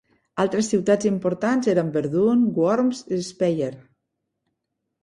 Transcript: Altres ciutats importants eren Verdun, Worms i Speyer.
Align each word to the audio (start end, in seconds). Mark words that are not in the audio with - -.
Altres 0.43 0.69
ciutats 0.71 1.09
importants 1.09 1.69
eren 1.75 1.91
Verdun, 1.99 2.43
Worms 2.59 3.05
i 3.21 3.25
Speyer. 3.31 3.73